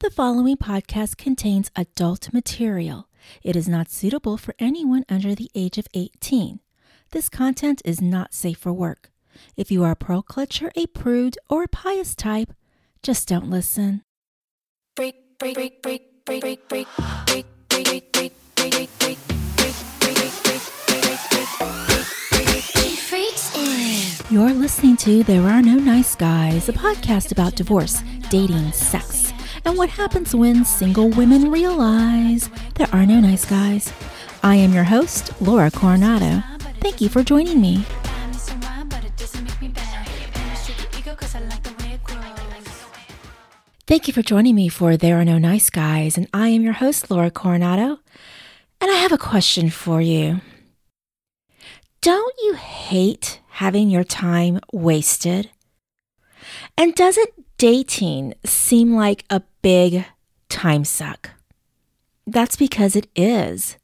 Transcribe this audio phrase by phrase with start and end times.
[0.00, 3.08] The following podcast contains adult material.
[3.42, 6.60] It is not suitable for anyone under the age of 18.
[7.10, 9.10] This content is not safe for work.
[9.56, 12.52] If you are a pearl clutcher, a prude, or a pious type,
[13.02, 14.02] just don't listen.
[24.30, 29.17] You're listening to There Are No Nice Guys, a podcast about divorce, dating, sex,
[29.68, 33.92] and what happens when single women realize there are no nice guys.
[34.42, 36.42] I am your host, Laura Coronado.
[36.80, 37.84] Thank you for joining me.
[43.86, 46.72] Thank you for joining me for There Are No Nice Guys, and I am your
[46.74, 47.98] host, Laura Coronado.
[48.80, 50.40] And I have a question for you.
[52.00, 55.50] Don't you hate having your time wasted?
[56.78, 60.04] And doesn't dating seem like a big
[60.48, 61.30] time suck?
[62.26, 63.76] That's because it is.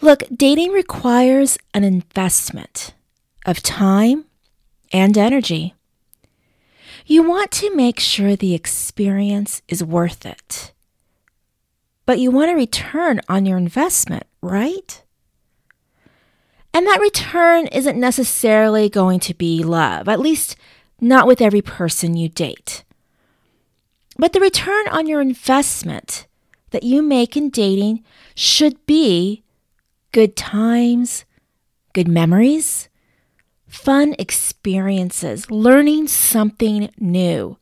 [0.00, 2.94] Look, dating requires an investment
[3.44, 4.26] of time
[4.92, 5.74] and energy.
[7.06, 10.72] You want to make sure the experience is worth it.
[12.04, 15.02] But you want a return on your investment, right?
[16.74, 20.56] And that return isn't necessarily going to be love, at least
[21.00, 22.84] not with every person you date.
[24.18, 26.26] But the return on your investment
[26.70, 28.02] that you make in dating
[28.34, 29.42] should be
[30.12, 31.24] good times,
[31.92, 32.88] good memories,
[33.68, 37.58] fun experiences, learning something new,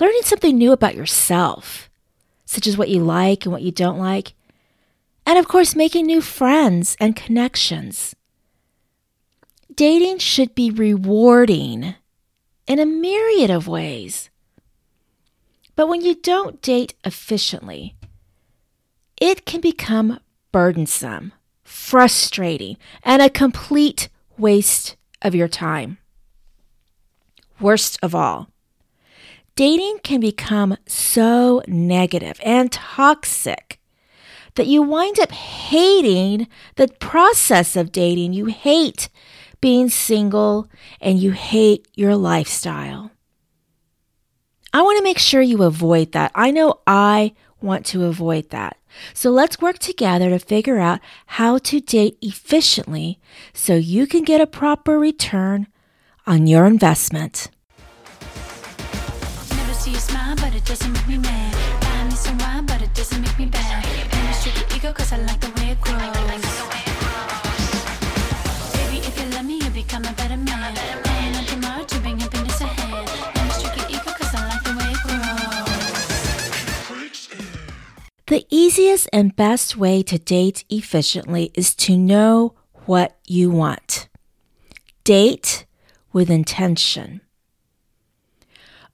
[0.00, 1.90] learning something new about yourself,
[2.46, 4.32] such as what you like and what you don't like,
[5.26, 8.16] and of course, making new friends and connections.
[9.74, 11.94] Dating should be rewarding
[12.68, 14.30] in a myriad of ways.
[15.74, 17.96] But when you don't date efficiently,
[19.20, 20.20] it can become
[20.52, 21.32] burdensome,
[21.64, 25.98] frustrating, and a complete waste of your time.
[27.58, 28.48] Worst of all,
[29.56, 33.80] dating can become so negative and toxic
[34.54, 38.32] that you wind up hating the process of dating.
[38.32, 39.08] You hate
[39.60, 40.68] being single
[41.00, 43.10] and you hate your lifestyle.
[44.72, 46.30] I want to make sure you avoid that.
[46.34, 48.76] I know I want to avoid that.
[49.14, 53.18] So let's work together to figure out how to date efficiently
[53.52, 55.66] so you can get a proper return
[56.26, 57.48] on your investment.
[59.50, 59.74] Never
[78.38, 84.08] the easiest and best way to date efficiently is to know what you want.
[85.02, 85.66] Date
[86.12, 87.20] with intention.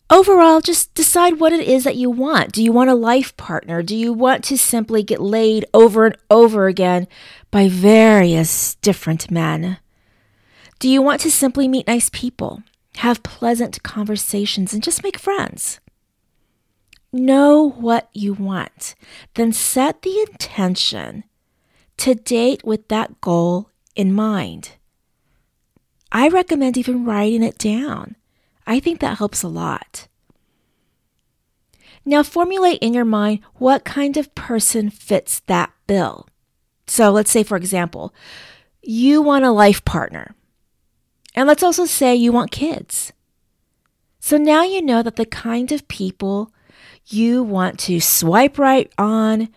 [0.09, 2.53] Overall, just decide what it is that you want.
[2.53, 3.83] Do you want a life partner?
[3.83, 7.09] Do you want to simply get laid over and over again
[7.51, 9.79] by various different men?
[10.85, 12.63] Do you want to simply meet nice people,
[12.97, 15.81] have pleasant conversations, and just make friends?
[17.11, 18.95] Know what you want,
[19.33, 21.25] then set the intention
[21.97, 24.73] to date with that goal in mind.
[26.13, 28.17] I recommend even writing it down.
[28.67, 30.07] I think that helps a lot.
[32.05, 36.29] Now, formulate in your mind what kind of person fits that bill.
[36.87, 38.15] So, let's say, for example,
[38.83, 40.35] you want a life partner.
[41.35, 43.13] And let's also say you want kids.
[44.21, 46.53] So now you know that the kind of people
[47.07, 49.49] you want to swipe right on,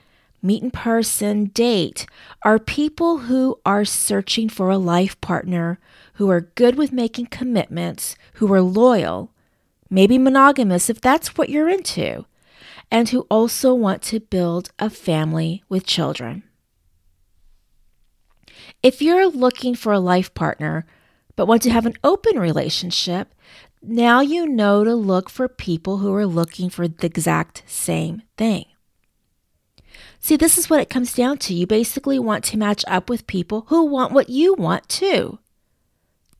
[0.41, 2.05] meet in person, date
[2.43, 5.79] are people who are searching for a life partner,
[6.15, 9.31] who are good with making commitments, who are loyal,
[9.89, 12.25] maybe monogamous if that's what you're into,
[12.91, 16.43] and who also want to build a family with children.
[18.83, 20.85] If you're looking for a life partner
[21.37, 23.33] but want to have an open relationship,
[23.81, 28.65] now you know to look for people who are looking for the exact same thing.
[30.19, 31.53] See, this is what it comes down to.
[31.53, 35.39] You basically want to match up with people who want what you want too.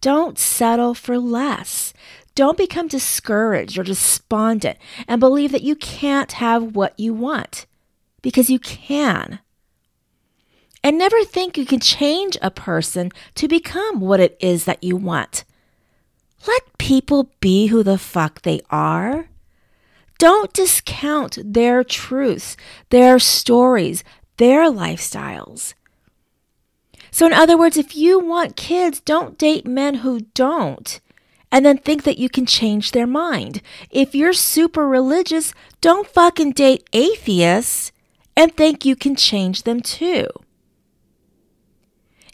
[0.01, 1.93] Don't settle for less.
[2.33, 4.77] Don't become discouraged or despondent
[5.07, 7.67] and believe that you can't have what you want
[8.21, 9.39] because you can.
[10.88, 14.95] And never think you can change a person to become what it is that you
[14.95, 15.44] want.
[16.48, 19.28] Let people be who the fuck they are.
[20.18, 22.56] Don't discount their truths,
[22.89, 24.06] their stories,
[24.38, 25.74] their lifestyles.
[27.12, 31.01] So, in other words, if you want kids, don't date men who don't
[31.51, 33.62] and then think that you can change their mind.
[33.92, 37.92] If you're super religious, don't fucking date atheists
[38.38, 40.28] and think you can change them too.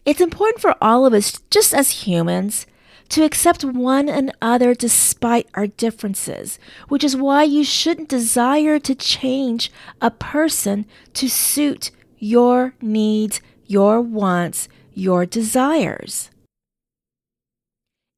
[0.06, 2.66] It's important for all of us, just as humans,
[3.10, 6.60] to accept one another despite our differences,
[6.90, 9.72] which is why you shouldn't desire to change
[10.02, 16.30] a person to suit your needs, your wants, your desires.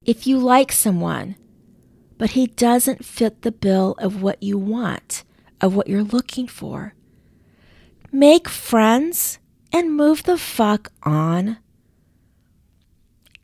[0.05, 1.35] If you like someone,
[2.17, 5.23] but he doesn't fit the bill of what you want,
[5.59, 6.93] of what you're looking for,
[8.11, 9.39] make friends
[9.73, 11.57] and move the fuck on.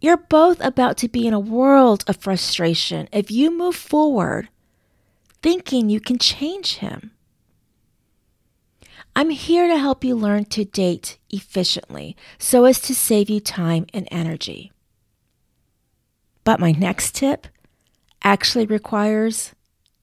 [0.01, 4.49] You're both about to be in a world of frustration if you move forward
[5.43, 7.11] thinking you can change him.
[9.15, 13.85] I'm here to help you learn to date efficiently so as to save you time
[13.93, 14.71] and energy.
[16.43, 17.47] But my next tip
[18.23, 19.53] actually requires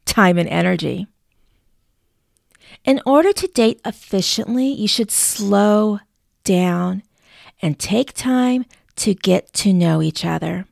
[0.04, 1.06] time and energy.
[2.84, 6.00] In order to date efficiently, you should slow
[6.44, 7.02] down
[7.60, 8.66] and take time
[8.98, 10.66] to get to know each other.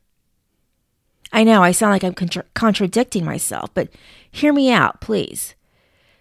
[1.31, 3.89] I know I sound like I'm contra- contradicting myself, but
[4.29, 5.55] hear me out, please.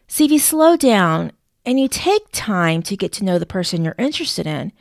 [0.09, 1.33] See, if you slow down
[1.65, 4.73] and you take time to get to know the person you're interested in,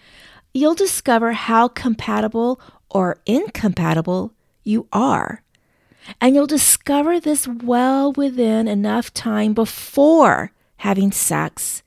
[0.54, 4.33] you'll discover how compatible or incompatible
[4.63, 5.42] you are.
[6.21, 11.81] And you'll discover this well within enough time before having sex,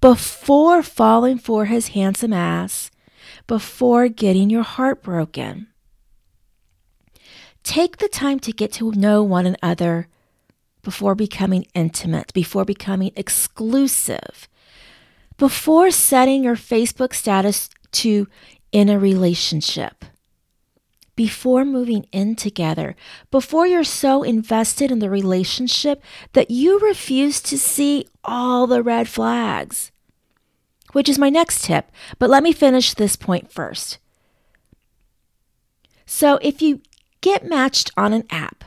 [0.00, 2.90] before falling for his handsome ass,
[3.50, 5.66] before getting your heart broken.
[7.64, 10.06] Take the time to get to know one another
[10.82, 14.48] before becoming intimate, before becoming exclusive,
[15.36, 18.28] before setting your Facebook status to
[18.70, 20.04] in a relationship,
[21.16, 22.94] before moving in together,
[23.32, 26.04] before you're so invested in the relationship
[26.34, 29.90] that you refuse to see all the red flags
[30.92, 31.90] which is my next tip.
[32.18, 33.98] But let me finish this point first.
[36.06, 36.80] So, if you
[37.20, 38.64] get matched on an app,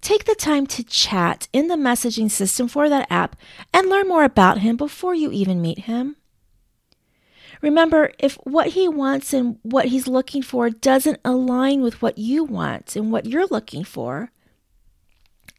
[0.00, 3.36] take the time to chat in the messaging system for that app
[3.74, 6.16] and learn more about him before you even meet him.
[7.60, 12.44] Remember, if what he wants and what he's looking for doesn't align with what you
[12.44, 14.30] want and what you're looking for,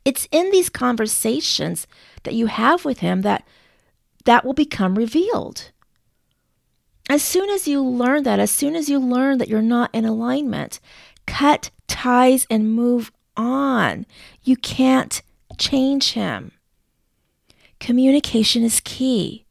[0.06, 1.88] it's in these conversations
[2.24, 3.46] that you have with him that
[4.26, 5.72] that will become revealed.
[7.10, 10.06] As soon as you learn that, as soon as you learn that you're not in
[10.06, 10.80] alignment,
[11.26, 14.06] cut ties and move on.
[14.44, 15.22] You can't
[15.58, 16.52] change him.
[17.80, 19.46] Communication is key.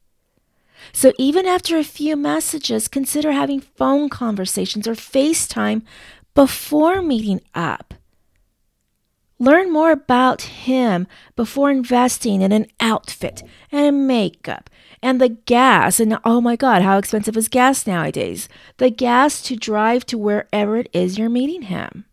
[0.92, 5.82] So even after a few messages, consider having phone conversations or FaceTime
[6.34, 7.94] before meeting up.
[9.38, 11.06] Learn more about him
[11.36, 14.68] before investing in an outfit and makeup
[15.00, 16.00] and the gas.
[16.00, 18.48] And oh my God, how expensive is gas nowadays?
[18.78, 22.04] The gas to drive to wherever it is you're meeting him.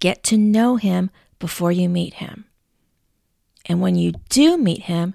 [0.00, 2.46] Get to know him before you meet him.
[3.66, 5.14] And when you do meet him,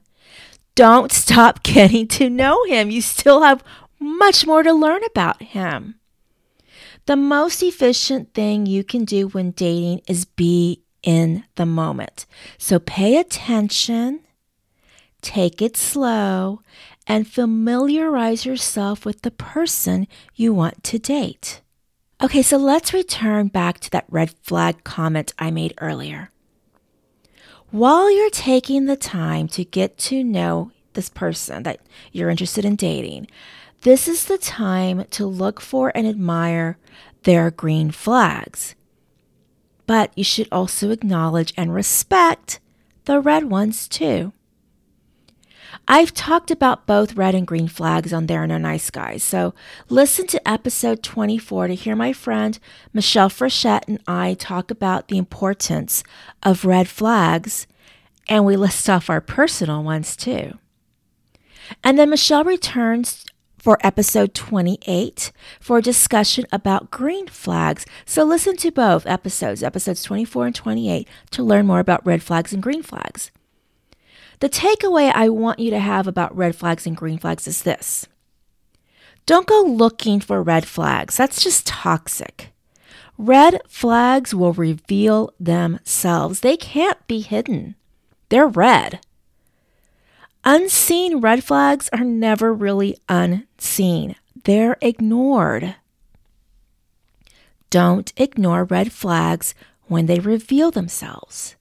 [0.76, 2.90] don't stop getting to know him.
[2.90, 3.64] You still have
[4.00, 5.96] much more to learn about him.
[7.06, 12.26] The most efficient thing you can do when dating is be in the moment.
[12.58, 14.22] So pay attention,
[15.22, 16.62] take it slow,
[17.08, 21.62] and familiarize yourself with the person you want to date.
[22.22, 26.30] Okay, so let's return back to that red flag comment I made earlier.
[27.72, 31.80] While you're taking the time to get to know this person that
[32.12, 33.28] you're interested in dating,
[33.82, 36.78] this is the time to look for and admire
[37.24, 38.76] their green flags.
[39.88, 42.60] But you should also acknowledge and respect
[43.06, 44.34] the red ones too.
[45.88, 49.54] I've talked about both red and green flags on There Are No Nice Guys, so
[49.90, 52.60] listen to episode 24 to hear my friend
[52.94, 56.04] Michelle Frechette and I talk about the importance
[56.44, 57.68] of red flags,
[58.28, 60.58] and we list off our personal ones too.
[61.84, 63.26] And then Michelle returns
[63.62, 67.86] for episode 28 for a discussion about green flags.
[68.06, 72.52] So listen to both episodes, episodes 24 and 28, to learn more about red flags
[72.52, 73.32] and green flags.
[74.40, 78.08] The takeaway I want you to have about red flags and green flags is this
[79.28, 82.52] don't go looking for red flags, that's just toxic.
[83.20, 87.76] Red flags will reveal themselves, they can't be hidden.
[88.30, 89.02] they're red.
[90.44, 95.76] Unseen red flags are never really unseen, they're ignored.
[97.70, 99.54] Don't ignore red flags
[99.86, 101.56] when they reveal themselves.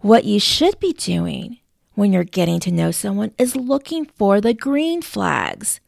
[0.00, 1.58] What you should be doing
[1.94, 5.78] when you're getting to know someone is looking for the green flags.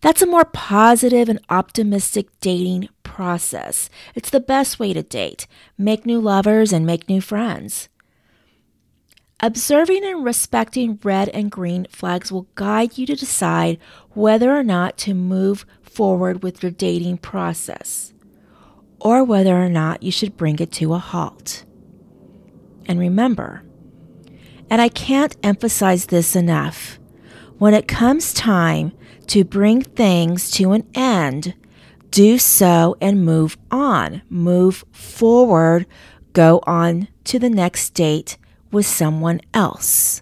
[0.00, 3.88] That's a more positive and optimistic dating process.
[4.16, 5.46] It's the best way to date,
[5.78, 7.88] make new lovers, and make new friends.
[9.44, 13.78] Observing and respecting red and green flags will guide you to decide
[14.12, 18.14] whether or not to move forward with your dating process,
[18.98, 21.66] or whether or not you should bring it to a halt.
[22.86, 23.62] And remember,
[24.70, 26.98] and I can't emphasize this enough,
[27.58, 28.92] when it comes time
[29.26, 31.52] to bring things to an end,
[32.08, 34.22] do so and move on.
[34.30, 35.84] Move forward.
[36.32, 38.38] Go on to the next date
[38.74, 40.20] with someone else.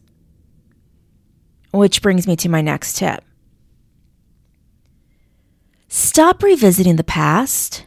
[1.72, 3.24] Which brings me to my next tip.
[5.88, 7.86] Stop revisiting the past.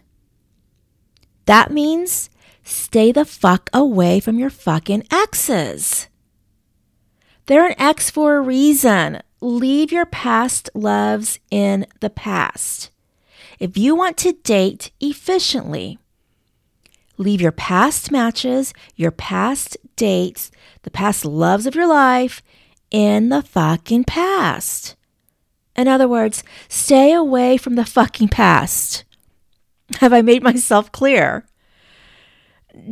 [1.45, 2.29] That means
[2.63, 6.07] stay the fuck away from your fucking exes.
[7.45, 9.22] They're an ex for a reason.
[9.41, 12.89] Leave your past loves in the past.
[13.60, 16.00] If you want to date efficiently,
[17.17, 20.51] leave your past matches, your past dates,
[20.84, 22.41] the past loves of your life
[22.91, 24.95] in the fucking past.
[25.75, 29.03] In other words, stay away from the fucking past.
[30.00, 31.45] Have I made myself clear?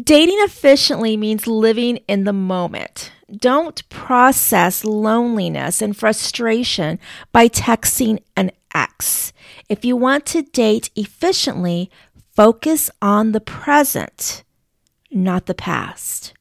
[0.01, 3.11] Dating efficiently means living in the moment.
[3.35, 6.99] Don't process loneliness and frustration
[7.31, 9.33] by texting an ex.
[9.69, 11.89] If you want to date efficiently,
[12.35, 14.43] focus on the present,
[15.11, 16.33] not the past.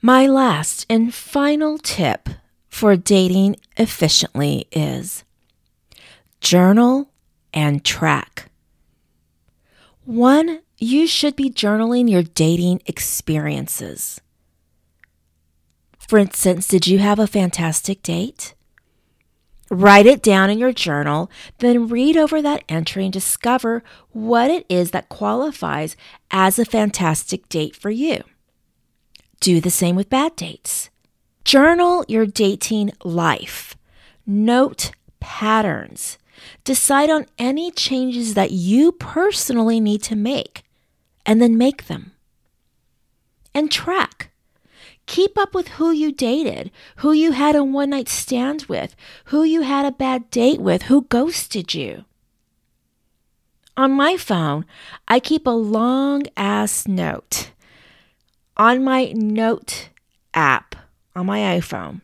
[0.00, 2.28] My last and final tip
[2.68, 5.24] for dating efficiently is
[6.40, 7.10] journal
[7.54, 8.50] and track.
[10.04, 14.20] One, you should be journaling your dating experiences.
[15.98, 18.54] For instance, did you have a fantastic date?
[19.72, 24.66] Write it down in your journal, then read over that entry and discover what it
[24.68, 25.96] is that qualifies
[26.30, 28.22] as a fantastic date for you.
[29.40, 30.90] Do the same with bad dates.
[31.42, 33.74] Journal your dating life.
[34.26, 36.18] Note patterns.
[36.64, 40.64] Decide on any changes that you personally need to make,
[41.24, 42.12] and then make them.
[43.54, 44.31] And track.
[45.12, 49.44] Keep up with who you dated, who you had a one night stand with, who
[49.44, 52.06] you had a bad date with, who ghosted you.
[53.76, 54.64] On my phone,
[55.06, 57.50] I keep a long ass note
[58.56, 59.90] on my note
[60.32, 60.76] app
[61.14, 62.00] on my iPhone.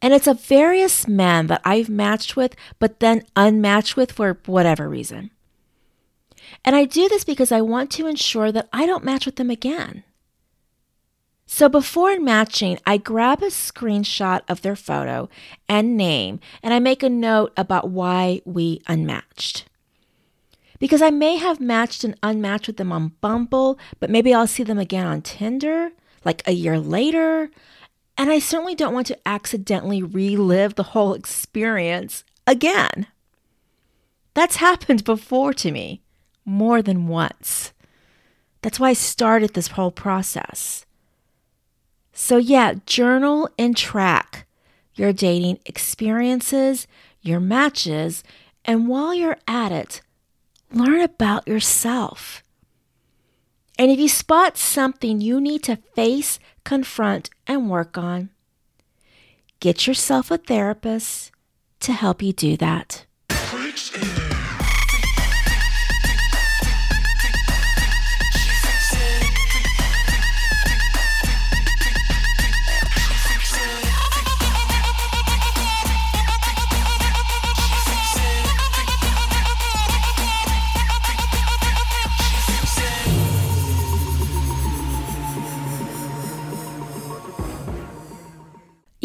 [0.00, 4.88] And it's of various men that I've matched with, but then unmatched with for whatever
[4.88, 5.32] reason.
[6.64, 9.50] And I do this because I want to ensure that I don't match with them
[9.50, 10.04] again.
[11.52, 15.28] So before matching, I grab a screenshot of their photo
[15.68, 19.64] and name, and I make a note about why we unmatched.
[20.78, 24.62] Because I may have matched and unmatched with them on Bumble, but maybe I'll see
[24.62, 25.90] them again on Tinder,
[26.24, 27.50] like a year later.
[28.16, 33.08] And I certainly don't want to accidentally relive the whole experience again.
[34.34, 36.00] That's happened before to me,
[36.44, 37.72] more than once.
[38.62, 40.86] That's why I started this whole process.
[42.22, 44.46] So, yeah, journal and track
[44.94, 46.86] your dating experiences,
[47.22, 48.22] your matches,
[48.62, 50.02] and while you're at it,
[50.70, 52.44] learn about yourself.
[53.78, 58.28] And if you spot something you need to face, confront, and work on,
[59.58, 61.32] get yourself a therapist
[61.80, 63.06] to help you do that.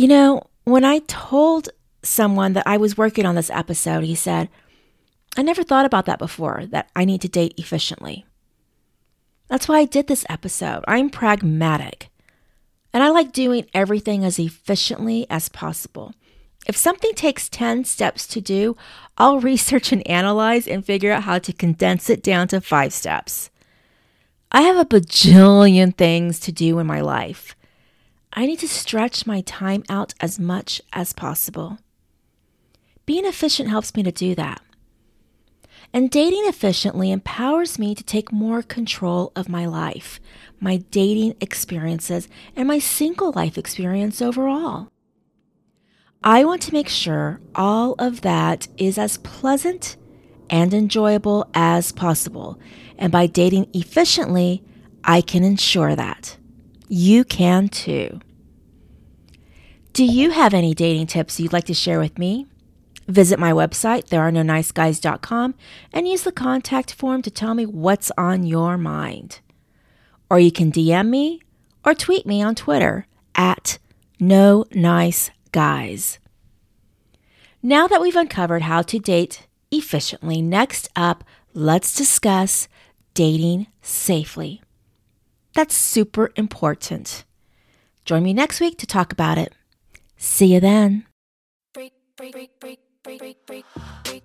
[0.06, 1.70] You know, when I told
[2.04, 4.50] someone that I was working on this episode, he said,
[5.36, 8.24] I never thought about that before, that I need to date efficiently.
[9.48, 10.84] That's why I did this episode.
[10.88, 12.10] I'm pragmatic.
[12.94, 16.14] And I like doing everything as efficiently as possible.
[16.68, 18.78] If something takes 10 steps to do,
[19.18, 23.50] I'll research and analyze and figure out how to condense it down to five steps.
[24.52, 27.56] I have a bajillion things to do in my life.
[28.38, 31.80] I need to stretch my time out as much as possible.
[33.06, 34.62] Being efficient helps me to do that.
[35.94, 40.20] And dating efficiently empowers me to take more control of my life,
[40.60, 42.28] my dating experiences,
[42.58, 44.90] and my single life experience overall.
[46.22, 49.96] I want to make sure all of that is as pleasant
[50.50, 52.60] and enjoyable as possible.
[52.98, 54.62] And by dating efficiently,
[55.06, 56.36] I can ensure that.
[56.90, 58.20] You can too.
[59.96, 62.48] Do you have any dating tips you'd like to share with me?
[63.08, 65.56] Visit my website, therearenoniceguys.com,
[65.94, 69.40] and use the contact form to tell me what's on your mind.
[70.30, 71.40] Or you can DM me
[71.86, 73.80] or tweet me on Twitter at
[74.20, 76.20] no nice guys.
[77.64, 81.24] Now that we've uncovered how to date efficiently, next up,
[81.54, 82.68] let's discuss
[83.14, 84.62] dating safely.
[85.54, 87.24] That's super important.
[88.04, 89.54] Join me next week to talk about it.
[90.26, 91.06] See you then.
[91.72, 92.50] Break, break,
[93.46, 94.25] break.